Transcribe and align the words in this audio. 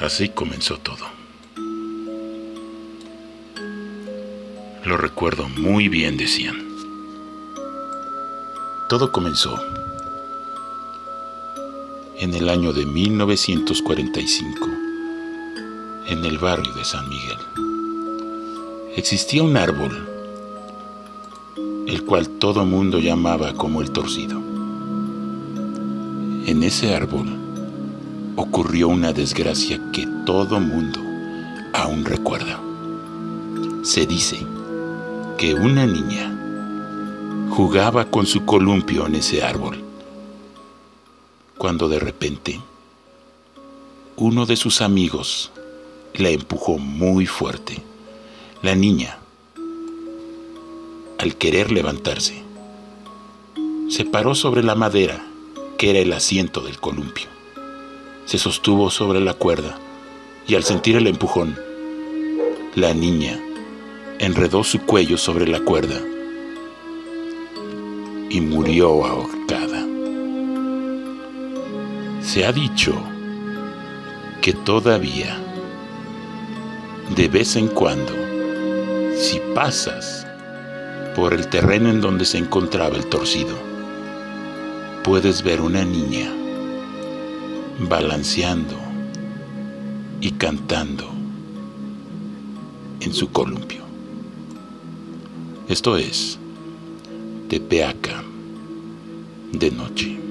Así 0.00 0.28
comenzó 0.28 0.78
todo. 0.78 1.06
Lo 4.84 4.96
recuerdo 4.96 5.48
muy 5.48 5.88
bien, 5.88 6.16
decían. 6.16 6.56
Todo 8.88 9.10
comenzó 9.10 9.58
en 12.16 12.32
el 12.32 12.48
año 12.48 12.72
de 12.72 12.86
1945, 12.86 14.68
en 16.06 16.24
el 16.24 16.38
barrio 16.38 16.72
de 16.74 16.84
San 16.84 17.08
Miguel. 17.08 17.38
Existía 18.96 19.42
un 19.42 19.56
árbol, 19.56 20.08
el 21.88 22.04
cual 22.04 22.28
todo 22.38 22.64
mundo 22.64 23.00
llamaba 23.00 23.52
como 23.54 23.82
el 23.82 23.90
torcido. 23.90 24.38
En 26.46 26.62
ese 26.62 26.94
árbol 26.94 27.37
ocurrió 28.38 28.86
una 28.86 29.12
desgracia 29.12 29.80
que 29.92 30.06
todo 30.24 30.60
mundo 30.60 31.00
aún 31.72 32.04
recuerda. 32.04 32.60
Se 33.82 34.06
dice 34.06 34.38
que 35.36 35.54
una 35.54 35.86
niña 35.86 37.48
jugaba 37.50 38.04
con 38.04 38.26
su 38.26 38.44
columpio 38.44 39.08
en 39.08 39.16
ese 39.16 39.42
árbol, 39.42 39.82
cuando 41.56 41.88
de 41.88 41.98
repente 41.98 42.60
uno 44.14 44.46
de 44.46 44.54
sus 44.54 44.82
amigos 44.82 45.50
la 46.14 46.30
empujó 46.30 46.78
muy 46.78 47.26
fuerte. 47.26 47.82
La 48.62 48.76
niña, 48.76 49.18
al 51.18 51.34
querer 51.34 51.72
levantarse, 51.72 52.44
se 53.88 54.04
paró 54.04 54.36
sobre 54.36 54.62
la 54.62 54.76
madera 54.76 55.26
que 55.76 55.90
era 55.90 55.98
el 55.98 56.12
asiento 56.12 56.60
del 56.60 56.78
columpio 56.78 57.37
se 58.28 58.36
sostuvo 58.36 58.90
sobre 58.90 59.20
la 59.20 59.32
cuerda 59.32 59.78
y 60.46 60.54
al 60.54 60.62
sentir 60.62 60.96
el 60.96 61.06
empujón, 61.06 61.58
la 62.74 62.92
niña 62.92 63.40
enredó 64.18 64.62
su 64.64 64.80
cuello 64.80 65.16
sobre 65.16 65.48
la 65.48 65.60
cuerda 65.60 65.98
y 68.28 68.42
murió 68.42 69.06
ahorcada. 69.06 69.82
Se 72.20 72.44
ha 72.44 72.52
dicho 72.52 72.92
que 74.42 74.52
todavía, 74.52 75.34
de 77.16 77.28
vez 77.28 77.56
en 77.56 77.68
cuando, 77.68 78.12
si 79.16 79.40
pasas 79.54 80.26
por 81.16 81.32
el 81.32 81.48
terreno 81.48 81.88
en 81.88 82.02
donde 82.02 82.26
se 82.26 82.36
encontraba 82.36 82.94
el 82.94 83.06
torcido, 83.06 83.56
puedes 85.02 85.42
ver 85.42 85.62
una 85.62 85.82
niña 85.82 86.37
balanceando 87.78 88.76
y 90.20 90.32
cantando 90.32 91.08
en 93.00 93.14
su 93.14 93.30
columpio. 93.30 93.82
Esto 95.68 95.96
es 95.96 96.38
Tepeaca 97.48 98.22
de 99.52 99.70
noche. 99.70 100.27